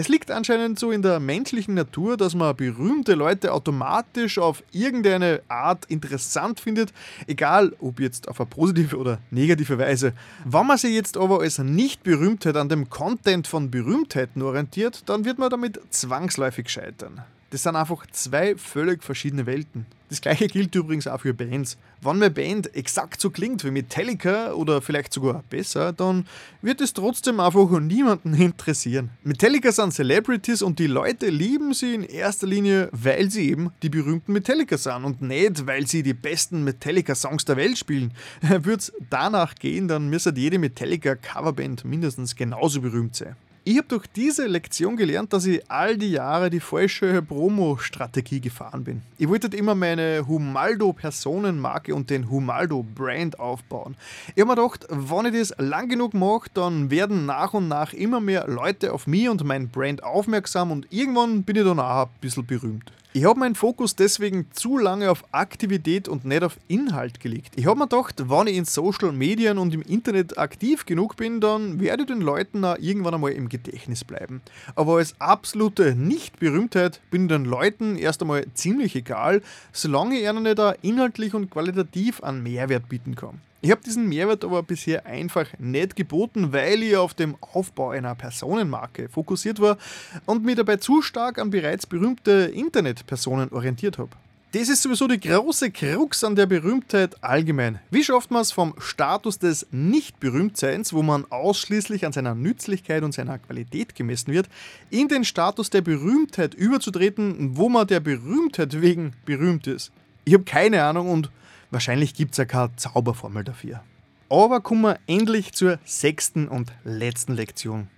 Es 0.00 0.08
liegt 0.08 0.30
anscheinend 0.30 0.78
so 0.78 0.92
in 0.92 1.02
der 1.02 1.20
menschlichen 1.20 1.74
Natur, 1.74 2.16
dass 2.16 2.34
man 2.34 2.56
berühmte 2.56 3.12
Leute 3.12 3.52
automatisch 3.52 4.38
auf 4.38 4.62
irgendeine 4.72 5.42
Art 5.48 5.84
interessant 5.90 6.58
findet, 6.58 6.94
egal 7.26 7.76
ob 7.80 8.00
jetzt 8.00 8.26
auf 8.26 8.40
eine 8.40 8.48
positive 8.48 8.96
oder 8.96 9.18
negative 9.30 9.76
Weise. 9.76 10.14
Wenn 10.46 10.66
man 10.66 10.78
sich 10.78 10.94
jetzt 10.94 11.18
aber 11.18 11.40
als 11.40 11.58
Nicht-Berühmtheit 11.58 12.56
an 12.56 12.70
dem 12.70 12.88
Content 12.88 13.46
von 13.46 13.70
Berühmtheiten 13.70 14.40
orientiert, 14.40 15.02
dann 15.04 15.26
wird 15.26 15.38
man 15.38 15.50
damit 15.50 15.78
zwangsläufig 15.90 16.70
scheitern. 16.70 17.22
Das 17.50 17.64
sind 17.64 17.74
einfach 17.74 18.06
zwei 18.12 18.56
völlig 18.56 19.02
verschiedene 19.02 19.44
Welten. 19.44 19.86
Das 20.08 20.20
gleiche 20.20 20.46
gilt 20.46 20.74
übrigens 20.74 21.06
auch 21.06 21.20
für 21.20 21.34
Bands. 21.34 21.76
Wenn 22.00 22.16
eine 22.16 22.30
Band 22.30 22.74
exakt 22.74 23.20
so 23.20 23.30
klingt 23.30 23.64
wie 23.64 23.70
Metallica 23.70 24.52
oder 24.52 24.82
vielleicht 24.82 25.12
sogar 25.12 25.44
besser, 25.50 25.92
dann 25.92 26.26
wird 26.62 26.80
es 26.80 26.94
trotzdem 26.94 27.38
einfach 27.38 27.68
niemanden 27.78 28.34
interessieren. 28.34 29.10
Metallica 29.22 29.70
sind 29.70 29.92
Celebrities 29.92 30.62
und 30.62 30.78
die 30.78 30.88
Leute 30.88 31.28
lieben 31.28 31.74
sie 31.74 31.94
in 31.94 32.02
erster 32.04 32.46
Linie, 32.46 32.88
weil 32.92 33.30
sie 33.30 33.50
eben 33.50 33.70
die 33.82 33.88
berühmten 33.88 34.32
Metallica 34.32 34.78
sind 34.78 35.04
und 35.04 35.22
nicht, 35.22 35.66
weil 35.66 35.86
sie 35.86 36.02
die 36.02 36.14
besten 36.14 36.64
Metallica-Songs 36.64 37.44
der 37.44 37.56
Welt 37.56 37.78
spielen. 37.78 38.12
Würde 38.40 38.74
es 38.74 38.92
danach 39.10 39.56
gehen, 39.56 39.86
dann 39.86 40.08
müsste 40.08 40.32
jede 40.36 40.58
Metallica-Coverband 40.58 41.84
mindestens 41.84 42.34
genauso 42.34 42.80
berühmt 42.80 43.14
sein. 43.16 43.36
Ich 43.70 43.78
habe 43.78 43.86
durch 43.86 44.08
diese 44.08 44.48
Lektion 44.48 44.96
gelernt, 44.96 45.32
dass 45.32 45.46
ich 45.46 45.70
all 45.70 45.96
die 45.96 46.10
Jahre 46.10 46.50
die 46.50 46.58
falsche 46.58 47.22
Promo-Strategie 47.22 48.40
gefahren 48.40 48.82
bin. 48.82 49.02
Ich 49.16 49.28
wollte 49.28 49.56
immer 49.56 49.76
meine 49.76 50.26
Humaldo-Personenmarke 50.26 51.94
und 51.94 52.10
den 52.10 52.28
Humaldo-Brand 52.28 53.38
aufbauen. 53.38 53.94
Ich 54.34 54.40
habe 54.42 54.56
mir 54.56 54.56
gedacht, 54.56 54.88
wenn 54.90 55.26
ich 55.26 55.38
das 55.38 55.54
lang 55.58 55.88
genug 55.88 56.14
mache, 56.14 56.50
dann 56.52 56.90
werden 56.90 57.26
nach 57.26 57.54
und 57.54 57.68
nach 57.68 57.92
immer 57.92 58.18
mehr 58.18 58.48
Leute 58.48 58.92
auf 58.92 59.06
mich 59.06 59.28
und 59.28 59.44
mein 59.44 59.68
Brand 59.68 60.02
aufmerksam 60.02 60.72
und 60.72 60.88
irgendwann 60.90 61.44
bin 61.44 61.54
ich 61.54 61.62
dann 61.62 61.78
auch 61.78 62.06
ein 62.06 62.10
bisschen 62.20 62.44
berühmt. 62.44 62.90
Ich 63.12 63.24
habe 63.24 63.40
meinen 63.40 63.56
Fokus 63.56 63.96
deswegen 63.96 64.46
zu 64.52 64.78
lange 64.78 65.10
auf 65.10 65.24
Aktivität 65.32 66.06
und 66.06 66.24
nicht 66.24 66.44
auf 66.44 66.58
Inhalt 66.68 67.18
gelegt. 67.18 67.54
Ich 67.56 67.66
habe 67.66 67.76
mir 67.76 67.88
gedacht, 67.88 68.30
wenn 68.30 68.46
ich 68.46 68.56
in 68.56 68.64
Social 68.64 69.10
Medien 69.10 69.58
und 69.58 69.74
im 69.74 69.82
Internet 69.82 70.38
aktiv 70.38 70.86
genug 70.86 71.16
bin, 71.16 71.40
dann 71.40 71.80
werde 71.80 72.04
ich 72.04 72.06
den 72.06 72.20
Leuten 72.20 72.64
auch 72.64 72.76
irgendwann 72.78 73.14
einmal 73.14 73.32
im 73.32 73.48
Gedächtnis 73.48 74.04
bleiben. 74.04 74.42
Aber 74.76 74.98
als 74.98 75.20
absolute 75.20 75.96
Nicht-Berühmtheit 75.96 77.00
bin 77.10 77.22
ich 77.22 77.30
den 77.30 77.46
Leuten 77.46 77.96
erst 77.96 78.22
einmal 78.22 78.46
ziemlich 78.54 78.94
egal, 78.94 79.42
solange 79.72 80.16
ich 80.16 80.28
ihnen 80.28 80.44
nicht 80.44 80.60
inhaltlich 80.82 81.34
und 81.34 81.50
qualitativ 81.50 82.22
einen 82.22 82.44
Mehrwert 82.44 82.88
bieten 82.88 83.16
kann. 83.16 83.40
Ich 83.62 83.70
habe 83.70 83.82
diesen 83.84 84.08
Mehrwert 84.08 84.42
aber 84.42 84.62
bisher 84.62 85.04
einfach 85.04 85.46
nicht 85.58 85.94
geboten, 85.94 86.52
weil 86.52 86.82
ich 86.82 86.96
auf 86.96 87.12
dem 87.12 87.36
Aufbau 87.42 87.90
einer 87.90 88.14
Personenmarke 88.14 89.10
fokussiert 89.10 89.60
war 89.60 89.76
und 90.24 90.44
mich 90.44 90.56
dabei 90.56 90.76
zu 90.76 91.02
stark 91.02 91.38
an 91.38 91.50
bereits 91.50 91.86
berühmte 91.86 92.50
Internetpersonen 92.54 93.50
orientiert 93.50 93.98
habe. 93.98 94.10
Das 94.52 94.70
ist 94.70 94.82
sowieso 94.82 95.06
die 95.06 95.20
große 95.20 95.70
Krux 95.70 96.24
an 96.24 96.36
der 96.36 96.46
Berühmtheit 96.46 97.22
allgemein. 97.22 97.78
Wie 97.90 98.02
schafft 98.02 98.30
man 98.30 98.40
es 98.42 98.50
vom 98.50 98.74
Status 98.78 99.38
des 99.38 99.66
Nicht-Berühmtseins, 99.70 100.92
wo 100.94 101.02
man 101.02 101.24
ausschließlich 101.30 102.06
an 102.06 102.12
seiner 102.12 102.34
Nützlichkeit 102.34 103.04
und 103.04 103.12
seiner 103.12 103.38
Qualität 103.38 103.94
gemessen 103.94 104.32
wird, 104.32 104.48
in 104.88 105.06
den 105.06 105.24
Status 105.24 105.68
der 105.68 105.82
Berühmtheit 105.82 106.54
überzutreten, 106.54 107.58
wo 107.58 107.68
man 107.68 107.86
der 107.86 108.00
Berühmtheit 108.00 108.80
wegen 108.80 109.12
berühmt 109.26 109.66
ist? 109.66 109.92
Ich 110.24 110.32
habe 110.32 110.44
keine 110.44 110.82
Ahnung 110.82 111.10
und 111.10 111.30
Wahrscheinlich 111.70 112.14
gibt 112.14 112.32
es 112.32 112.38
ja 112.38 112.44
keine 112.44 112.74
Zauberformel 112.76 113.44
dafür. 113.44 113.82
Aber 114.28 114.60
kommen 114.60 114.82
wir 114.82 114.98
endlich 115.06 115.52
zur 115.52 115.78
sechsten 115.84 116.48
und 116.48 116.72
letzten 116.84 117.34
Lektion. 117.34 117.88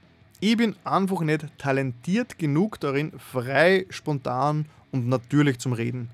Ich 0.40 0.56
bin 0.56 0.76
einfach 0.84 1.20
nicht 1.20 1.46
talentiert 1.58 2.38
genug 2.38 2.80
darin, 2.80 3.12
frei, 3.18 3.86
spontan 3.90 4.66
und 4.90 5.08
natürlich 5.08 5.58
zum 5.58 5.72
Reden. 5.72 6.10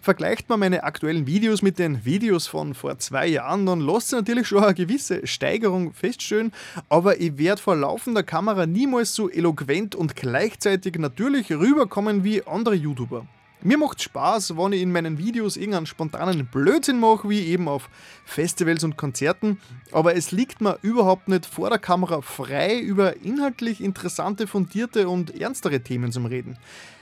Vergleicht 0.00 0.48
man 0.48 0.60
meine 0.60 0.84
aktuellen 0.84 1.26
Videos 1.26 1.60
mit 1.60 1.78
den 1.78 2.04
Videos 2.04 2.46
von 2.46 2.72
vor 2.72 2.98
zwei 2.98 3.26
Jahren, 3.26 3.66
dann 3.66 3.80
lässt 3.80 4.08
sich 4.08 4.18
natürlich 4.18 4.48
schon 4.48 4.64
eine 4.64 4.74
gewisse 4.74 5.26
Steigerung 5.26 5.92
feststellen, 5.92 6.52
aber 6.88 7.20
ich 7.20 7.36
werde 7.36 7.60
vor 7.60 7.76
laufender 7.76 8.22
Kamera 8.22 8.64
niemals 8.64 9.14
so 9.14 9.28
eloquent 9.28 9.94
und 9.94 10.16
gleichzeitig 10.16 10.96
natürlich 10.98 11.50
rüberkommen 11.50 12.24
wie 12.24 12.46
andere 12.46 12.76
YouTuber. 12.76 13.26
Mir 13.60 13.76
macht 13.76 14.00
Spaß, 14.00 14.56
wenn 14.56 14.72
ich 14.72 14.82
in 14.82 14.92
meinen 14.92 15.18
Videos 15.18 15.56
irgendeinen 15.56 15.86
spontanen 15.86 16.46
Blödsinn 16.46 17.00
mache, 17.00 17.28
wie 17.28 17.40
eben 17.40 17.66
auf 17.66 17.90
Festivals 18.24 18.84
und 18.84 18.96
Konzerten, 18.96 19.58
aber 19.90 20.14
es 20.14 20.30
liegt 20.30 20.60
mir 20.60 20.78
überhaupt 20.82 21.26
nicht 21.26 21.44
vor 21.44 21.68
der 21.68 21.80
Kamera 21.80 22.20
frei, 22.20 22.78
über 22.78 23.16
inhaltlich 23.16 23.82
interessante, 23.82 24.46
fundierte 24.46 25.08
und 25.08 25.40
ernstere 25.40 25.80
Themen 25.80 26.12
zu 26.12 26.20
reden. 26.20 26.56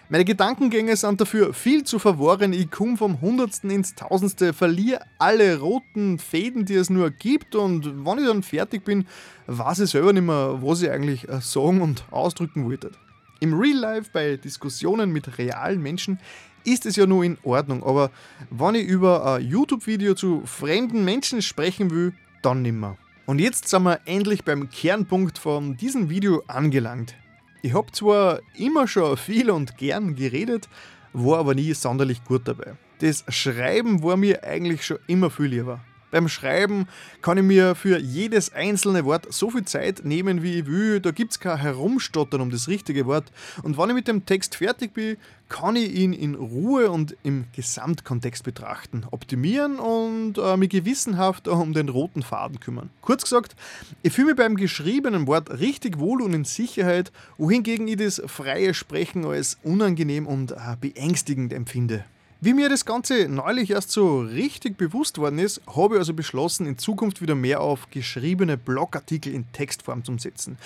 Meine 0.09 0.25
Gedankengänge 0.25 0.97
sind 0.97 1.21
dafür 1.21 1.53
viel 1.53 1.85
zu 1.85 1.99
verworren. 1.99 2.55
Ich 2.55 2.71
komme 2.71 2.97
vom 2.97 3.21
Hundertsten 3.21 3.69
ins 3.69 3.95
Tausendste, 3.95 4.55
verliere 4.55 5.01
alle 5.19 5.59
roten 5.59 6.19
Fäden, 6.19 6.65
die 6.65 6.77
es 6.77 6.89
nur 6.89 7.11
gibt, 7.11 7.55
und 7.55 8.07
wenn 8.07 8.19
ich 8.19 8.27
dann 8.27 8.43
fertig 8.43 8.83
bin, 8.83 9.07
weiß 9.47 9.81
ich 9.81 9.91
selber 9.91 10.15
nicht 10.15 10.23
mehr, 10.23 10.63
was 10.63 10.81
ich 10.81 10.91
eigentlich 10.91 11.27
sagen 11.41 11.83
und 11.83 12.05
ausdrücken 12.11 12.65
wollte. 12.65 12.93
Im 13.39 13.53
Real 13.53 13.77
Life 13.77 14.11
bei 14.13 14.37
Diskussionen 14.37 15.13
mit 15.13 15.37
realen 15.37 15.83
Menschen 15.83 16.19
ist 16.65 16.87
es 16.87 16.97
ja 16.97 17.07
nur 17.07 17.23
in 17.23 17.37
Ordnung, 17.43 17.83
aber 17.85 18.11
wenn 18.51 18.75
ich 18.75 18.87
über 18.87 19.35
ein 19.35 19.47
YouTube-Video 19.47 20.15
zu 20.15 20.43
fremden 20.47 21.05
Menschen 21.05 21.43
sprechen 21.43 21.91
will, 21.91 22.15
dann 22.43 22.63
nimmer. 22.63 22.97
Und 23.27 23.39
jetzt 23.39 23.69
sind 23.69 23.83
wir 23.83 24.01
endlich 24.07 24.45
beim 24.45 24.71
Kernpunkt 24.71 25.39
von 25.39 25.77
diesem 25.77 26.09
Video 26.09 26.43
angelangt. 26.47 27.15
Ich 27.63 27.75
habe 27.75 27.93
zwar 27.93 28.41
immer 28.57 28.89
schon 28.89 29.17
viel 29.17 29.51
und 29.51 29.77
gern 29.77 30.15
geredet, 30.15 30.69
war 31.13 31.39
aber 31.39 31.55
nie 31.55 31.75
sonderlich 31.75 32.25
gut 32.25 32.49
dabei. 32.49 32.77
Das 33.01 33.25
Schreiben 33.29 34.03
war 34.03 34.17
mir 34.17 34.45
eigentlich 34.45 34.87
schon 34.87 34.99
immer 35.07 35.29
viel 35.29 35.47
lieber. 35.47 35.81
Beim 36.11 36.29
Schreiben 36.29 36.87
kann 37.21 37.39
ich 37.39 37.45
mir 37.45 37.75
für 37.75 37.99
jedes 37.99 38.53
einzelne 38.53 39.05
Wort 39.05 39.33
so 39.33 39.51
viel 39.51 39.65
Zeit 39.65 40.05
nehmen, 40.05 40.43
wie 40.43 40.61
ich 40.61 40.67
will. 40.67 41.01
Da 41.01 41.11
gibt 41.11 41.33
es 41.33 41.41
kein 41.41 41.59
Herumstottern 41.59 42.41
um 42.41 42.51
das 42.51 42.69
richtige 42.69 43.07
Wort. 43.07 43.25
Und 43.63 43.77
wenn 43.77 43.89
ich 43.89 43.95
mit 43.95 44.09
dem 44.09 44.25
Text 44.25 44.57
fertig 44.57 44.95
bin, 44.95 45.17
kann 45.49 45.77
ich 45.77 45.93
ihn 45.95 46.13
in 46.13 46.35
Ruhe 46.35 46.91
und 46.91 47.17
im 47.23 47.45
Gesamtkontext 47.55 48.45
betrachten, 48.45 49.05
optimieren 49.11 49.79
und 49.79 50.39
äh, 50.39 50.57
mich 50.57 50.71
gewissenhaft 50.71 51.47
um 51.49 51.73
den 51.73 51.89
roten 51.89 52.23
Faden 52.23 52.59
kümmern. 52.59 52.91
Kurz 53.01 53.23
gesagt, 53.23 53.55
ich 54.03 54.13
fühle 54.13 54.29
mich 54.29 54.37
beim 54.37 54.57
geschriebenen 54.57 55.27
Wort 55.27 55.51
richtig 55.51 55.99
wohl 55.99 56.23
und 56.23 56.35
in 56.35 56.45
Sicherheit, 56.45 57.13
wohingegen 57.39 57.87
ich 57.87 57.97
das 57.97 58.21
freie 58.27 58.75
Sprechen 58.75 59.25
als 59.25 59.59
unangenehm 59.63 60.27
und 60.27 60.53
äh, 60.53 60.77
beängstigend 60.81 61.53
empfinde. 61.53 62.05
Wie 62.39 62.53
mir 62.53 62.69
das 62.69 62.85
Ganze 62.85 63.29
neulich 63.29 63.71
erst 63.71 63.91
so 63.91 64.21
richtig 64.21 64.77
bewusst 64.77 65.17
worden 65.17 65.39
ist, 65.39 65.63
habe 65.75 65.95
ich 65.95 66.01
also 66.01 66.13
beschlossen, 66.13 66.67
in 66.67 66.77
Zukunft 66.77 67.23
wieder 67.23 67.35
mehr 67.35 67.63
auf 67.63 67.89
geschriebene 67.91 68.59
Blogartikel 68.59 69.33
in 69.33 69.51
Textform 69.53 70.05
zu 70.05 70.19
setzen. 70.19 70.59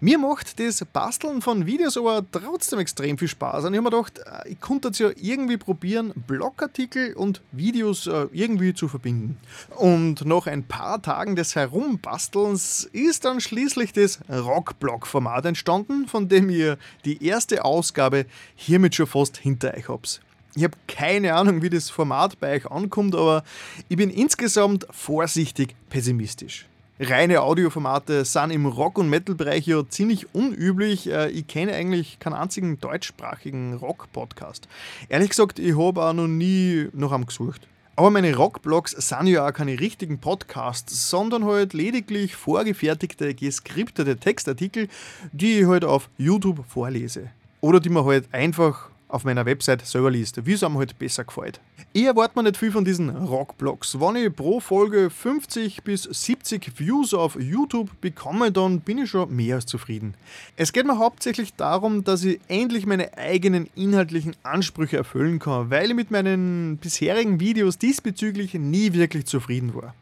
Mir 0.00 0.16
macht 0.16 0.58
das 0.58 0.82
Basteln 0.86 1.42
von 1.42 1.66
Videos 1.66 1.98
aber 1.98 2.24
trotzdem 2.30 2.78
extrem 2.78 3.18
viel 3.18 3.28
Spaß. 3.28 3.64
Und 3.64 3.74
ich 3.74 3.78
habe 3.78 3.90
mir 3.90 3.96
gedacht, 3.96 4.20
äh, 4.20 4.52
ich 4.52 4.60
könnte 4.60 4.88
jetzt 4.88 5.00
ja 5.00 5.10
irgendwie 5.20 5.58
probieren, 5.58 6.12
Blogartikel 6.26 7.12
und 7.14 7.42
Videos 7.52 8.06
äh, 8.06 8.28
irgendwie 8.32 8.72
zu 8.72 8.88
verbinden. 8.88 9.36
Und 9.76 10.24
nach 10.24 10.46
ein 10.46 10.62
paar 10.62 11.02
Tagen 11.02 11.36
des 11.36 11.56
Herumbastelns 11.56 12.88
ist 12.92 13.26
dann 13.26 13.40
schließlich 13.40 13.92
das 13.92 14.20
Rockblog-Format 14.30 15.44
entstanden, 15.44 16.06
von 16.06 16.28
dem 16.28 16.48
ihr 16.48 16.78
die 17.04 17.22
erste 17.22 17.64
Ausgabe 17.64 18.24
hiermit 18.54 18.94
schon 18.94 19.08
fast 19.08 19.36
hinter 19.36 19.74
euch 19.74 19.88
habt. 19.88 20.22
Ich 20.58 20.64
habe 20.64 20.76
keine 20.88 21.34
Ahnung, 21.34 21.62
wie 21.62 21.70
das 21.70 21.88
Format 21.88 22.40
bei 22.40 22.56
euch 22.56 22.68
ankommt, 22.68 23.14
aber 23.14 23.44
ich 23.88 23.96
bin 23.96 24.10
insgesamt 24.10 24.88
vorsichtig 24.90 25.76
pessimistisch 25.88 26.66
reine 26.98 27.42
Audioformate 27.42 28.24
sind 28.24 28.50
im 28.50 28.66
Rock- 28.66 28.98
und 28.98 29.08
Metal-Bereich 29.08 29.68
ja 29.68 29.88
ziemlich 29.88 30.34
unüblich. 30.34 31.08
Äh, 31.08 31.30
ich 31.30 31.46
kenne 31.46 31.72
eigentlich 31.74 32.18
keinen 32.18 32.32
einzigen 32.34 32.80
deutschsprachigen 32.80 33.74
Rock-Podcast. 33.74 34.66
Ehrlich 35.08 35.28
gesagt, 35.28 35.60
ich 35.60 35.78
habe 35.78 36.02
auch 36.02 36.12
noch 36.12 36.26
nie 36.26 36.88
nach 36.92 37.12
einem 37.12 37.26
gesucht. 37.26 37.68
Aber 37.94 38.10
meine 38.10 38.34
Rockblogs 38.34 38.90
sind 38.90 39.28
ja 39.28 39.46
auch 39.46 39.52
keine 39.52 39.78
richtigen 39.78 40.18
Podcasts, 40.18 41.08
sondern 41.08 41.44
halt 41.44 41.72
lediglich 41.72 42.34
vorgefertigte, 42.34 43.32
geskriptete 43.32 44.16
Textartikel, 44.16 44.88
die 45.30 45.60
ich 45.60 45.66
halt 45.68 45.84
auf 45.84 46.10
YouTube 46.18 46.64
vorlese. 46.66 47.30
Oder 47.60 47.78
die 47.78 47.90
man 47.90 48.04
halt 48.04 48.26
einfach 48.32 48.90
auf 49.08 49.24
meiner 49.24 49.46
Website 49.46 49.84
selber 49.86 50.10
liest, 50.10 50.44
wie 50.46 50.52
es 50.52 50.62
einem 50.62 50.78
halt 50.78 50.98
besser 50.98 51.24
gefällt. 51.24 51.60
Ich 51.92 52.04
erwarte 52.04 52.38
mir 52.38 52.42
nicht 52.44 52.58
viel 52.58 52.70
von 52.70 52.84
diesen 52.84 53.10
Rockblogs. 53.10 53.98
Wenn 53.98 54.16
ich 54.16 54.34
pro 54.34 54.60
Folge 54.60 55.10
50 55.10 55.82
bis 55.82 56.02
70 56.02 56.78
Views 56.78 57.14
auf 57.14 57.36
YouTube 57.40 57.90
bekomme, 58.00 58.52
dann 58.52 58.80
bin 58.80 58.98
ich 58.98 59.10
schon 59.10 59.34
mehr 59.34 59.56
als 59.56 59.66
zufrieden. 59.66 60.14
Es 60.56 60.72
geht 60.72 60.86
mir 60.86 60.98
hauptsächlich 60.98 61.54
darum, 61.54 62.04
dass 62.04 62.24
ich 62.24 62.40
endlich 62.48 62.84
meine 62.84 63.16
eigenen 63.16 63.68
inhaltlichen 63.74 64.36
Ansprüche 64.42 64.98
erfüllen 64.98 65.38
kann, 65.38 65.70
weil 65.70 65.90
ich 65.90 65.96
mit 65.96 66.10
meinen 66.10 66.76
bisherigen 66.76 67.40
Videos 67.40 67.78
diesbezüglich 67.78 68.54
nie 68.54 68.92
wirklich 68.92 69.24
zufrieden 69.24 69.74
war. 69.74 69.94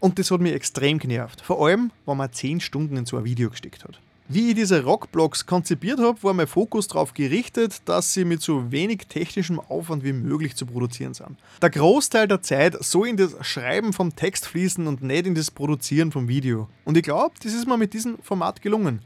Und 0.00 0.18
das 0.18 0.30
hat 0.30 0.40
mich 0.40 0.52
extrem 0.52 0.98
genervt. 0.98 1.40
Vor 1.40 1.64
allem, 1.64 1.92
wenn 2.06 2.16
man 2.16 2.32
10 2.32 2.60
Stunden 2.60 2.96
in 2.96 3.06
so 3.06 3.16
ein 3.16 3.24
Video 3.24 3.48
gesteckt 3.50 3.84
hat. 3.84 4.00
Wie 4.34 4.48
ich 4.48 4.54
diese 4.54 4.82
Rockblocks 4.82 5.44
konzipiert 5.44 6.00
habe, 6.00 6.22
war 6.22 6.32
mein 6.32 6.46
Fokus 6.46 6.88
darauf 6.88 7.12
gerichtet, 7.12 7.82
dass 7.84 8.14
sie 8.14 8.24
mit 8.24 8.40
so 8.40 8.72
wenig 8.72 9.06
technischem 9.06 9.60
Aufwand 9.60 10.04
wie 10.04 10.14
möglich 10.14 10.56
zu 10.56 10.64
produzieren 10.64 11.12
sind. 11.12 11.36
Der 11.60 11.68
Großteil 11.68 12.28
der 12.28 12.40
Zeit 12.40 12.82
soll 12.82 13.08
in 13.08 13.18
das 13.18 13.34
Schreiben 13.42 13.92
vom 13.92 14.16
Text 14.16 14.46
fließen 14.46 14.86
und 14.86 15.02
nicht 15.02 15.26
in 15.26 15.34
das 15.34 15.50
Produzieren 15.50 16.12
vom 16.12 16.28
Video. 16.28 16.70
Und 16.86 16.96
ich 16.96 17.02
glaube, 17.02 17.34
das 17.42 17.52
ist 17.52 17.68
mir 17.68 17.76
mit 17.76 17.92
diesem 17.92 18.16
Format 18.22 18.62
gelungen. 18.62 19.00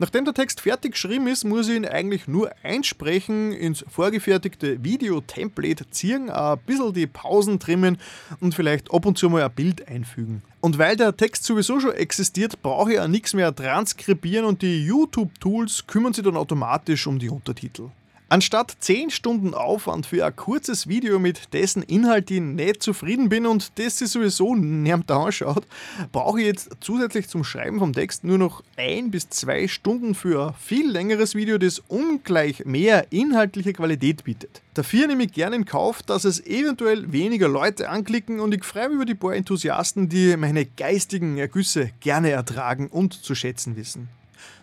Nachdem 0.00 0.24
der 0.24 0.34
Text 0.34 0.60
fertig 0.60 0.92
geschrieben 0.92 1.26
ist, 1.26 1.42
muss 1.42 1.68
ich 1.68 1.74
ihn 1.74 1.84
eigentlich 1.84 2.28
nur 2.28 2.52
einsprechen, 2.62 3.50
ins 3.50 3.84
vorgefertigte 3.88 4.84
Video-Template 4.84 5.90
ziehen, 5.90 6.30
ein 6.30 6.58
bisschen 6.66 6.92
die 6.92 7.08
Pausen 7.08 7.58
trimmen 7.58 7.98
und 8.40 8.54
vielleicht 8.54 8.92
ab 8.92 9.06
und 9.06 9.18
zu 9.18 9.28
mal 9.28 9.42
ein 9.42 9.52
Bild 9.52 9.88
einfügen. 9.88 10.42
Und 10.60 10.78
weil 10.78 10.96
der 10.96 11.16
Text 11.16 11.42
sowieso 11.44 11.80
schon 11.80 11.92
existiert, 11.92 12.62
brauche 12.62 12.92
ich 12.92 13.00
auch 13.00 13.08
nichts 13.08 13.34
mehr 13.34 13.54
transkribieren 13.54 14.44
und 14.44 14.62
die 14.62 14.84
YouTube-Tools 14.84 15.88
kümmern 15.88 16.12
sich 16.12 16.24
dann 16.24 16.36
automatisch 16.36 17.06
um 17.08 17.18
die 17.18 17.30
Untertitel. 17.30 17.90
Anstatt 18.30 18.76
10 18.80 19.08
Stunden 19.08 19.54
Aufwand 19.54 20.04
für 20.04 20.26
ein 20.26 20.36
kurzes 20.36 20.86
Video, 20.86 21.18
mit 21.18 21.54
dessen 21.54 21.82
Inhalt 21.82 22.30
ich 22.30 22.42
nicht 22.42 22.82
zufrieden 22.82 23.30
bin 23.30 23.46
und 23.46 23.78
das 23.78 24.00
sich 24.00 24.10
sowieso 24.10 24.54
niemand 24.54 25.10
anschaut, 25.10 25.66
brauche 26.12 26.38
ich 26.38 26.46
jetzt 26.46 26.68
zusätzlich 26.80 27.28
zum 27.28 27.42
Schreiben 27.42 27.78
vom 27.78 27.94
Text 27.94 28.24
nur 28.24 28.36
noch 28.36 28.62
ein 28.76 29.10
bis 29.10 29.30
zwei 29.30 29.66
Stunden 29.66 30.14
für 30.14 30.48
ein 30.48 30.54
viel 30.60 30.90
längeres 30.90 31.34
Video, 31.36 31.56
das 31.56 31.82
ungleich 31.88 32.66
mehr 32.66 33.10
inhaltliche 33.10 33.72
Qualität 33.72 34.24
bietet. 34.24 34.60
Dafür 34.74 35.06
nehme 35.06 35.24
ich 35.24 35.32
gerne 35.32 35.56
in 35.56 35.64
Kauf, 35.64 36.02
dass 36.02 36.24
es 36.24 36.44
eventuell 36.44 37.10
weniger 37.10 37.48
Leute 37.48 37.88
anklicken 37.88 38.40
und 38.40 38.52
ich 38.52 38.62
freue 38.62 38.88
mich 38.88 38.96
über 38.96 39.06
die 39.06 39.14
paar 39.14 39.36
Enthusiasten, 39.36 40.10
die 40.10 40.36
meine 40.36 40.66
geistigen 40.66 41.38
Ergüsse 41.38 41.92
gerne 42.00 42.28
ertragen 42.28 42.88
und 42.88 43.14
zu 43.14 43.34
schätzen 43.34 43.74
wissen. 43.76 44.10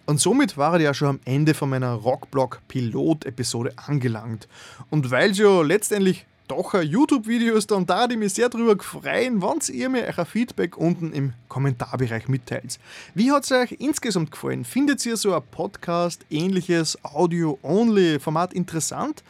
Und 0.06 0.20
somit 0.20 0.58
war 0.58 0.76
ich 0.78 0.84
ja 0.84 0.94
schon 0.94 1.08
am 1.08 1.20
Ende 1.26 1.54
von 1.54 1.70
meiner 1.70 1.94
Rockblock-Pilot-Episode 1.94 3.74
angelangt. 3.78 4.48
Und 4.90 5.12
weil 5.12 5.32
es 5.32 5.38
ja 5.38 5.62
letztendlich 5.62 6.26
doch 6.48 6.74
ein 6.74 6.88
YouTube-Video 6.88 7.56
ist, 7.56 7.72
dann 7.72 7.86
da 7.86 8.08
ich 8.08 8.18
mich 8.18 8.34
sehr 8.34 8.50
darüber 8.50 8.82
freuen, 8.82 9.42
wenn 9.42 9.60
ihr 9.74 9.90
mir 9.90 10.04
euer 10.04 10.26
Feedback 10.26 10.78
unten 10.78 11.12
im 11.12 11.34
Kommentarbereich 11.48 12.28
mitteilt. 12.28 12.80
Wie 13.14 13.32
hat 13.32 13.46
es 13.46 13.52
euch 13.52 13.72
insgesamt 13.80 14.32
gefallen? 14.32 14.64
Findet 14.64 15.06
ihr 15.06 15.18
so 15.18 15.34
ein 15.34 15.42
Podcast-ähnliches 15.50 17.04
Audio-Only-Format 17.04 18.54
interessant? 18.54 19.24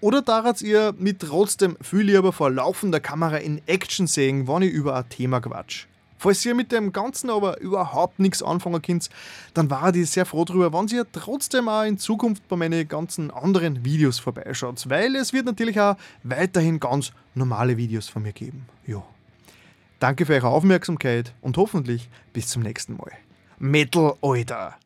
Oder 0.00 0.22
darat 0.22 0.60
ihr 0.60 0.94
mit 0.98 1.20
trotzdem 1.20 1.76
viel 1.80 2.02
lieber 2.02 2.32
vor 2.32 2.50
laufender 2.50 3.00
Kamera 3.00 3.38
in 3.38 3.62
Action 3.66 4.06
sehen, 4.06 4.46
wenn 4.46 4.62
ich 4.62 4.72
über 4.72 4.96
ein 4.96 5.08
Thema 5.08 5.40
quatsch? 5.40 5.86
Falls 6.18 6.44
ihr 6.44 6.54
mit 6.54 6.72
dem 6.72 6.92
Ganzen 6.92 7.30
aber 7.30 7.60
überhaupt 7.60 8.18
nichts 8.18 8.42
anfangen 8.42 8.82
könnt, 8.82 9.08
dann 9.54 9.70
war 9.70 9.94
ich 9.94 10.10
sehr 10.10 10.26
froh 10.26 10.44
darüber, 10.44 10.72
wenn 10.72 10.88
ihr 10.88 11.06
trotzdem 11.10 11.68
auch 11.68 11.84
in 11.84 11.98
Zukunft 11.98 12.46
bei 12.48 12.56
meinen 12.56 12.86
ganzen 12.88 13.30
anderen 13.30 13.84
Videos 13.84 14.18
vorbeischaut, 14.18 14.88
weil 14.90 15.14
es 15.16 15.32
wird 15.32 15.46
natürlich 15.46 15.80
auch 15.80 15.96
weiterhin 16.24 16.80
ganz 16.80 17.12
normale 17.34 17.76
Videos 17.76 18.08
von 18.08 18.22
mir 18.22 18.32
geben. 18.32 18.66
Ja. 18.86 19.02
Danke 20.00 20.26
für 20.26 20.34
eure 20.34 20.48
Aufmerksamkeit 20.48 21.34
und 21.40 21.56
hoffentlich 21.56 22.08
bis 22.32 22.48
zum 22.48 22.62
nächsten 22.62 22.96
Mal. 22.96 23.12
Metal, 23.58 24.14
Alter! 24.22 24.76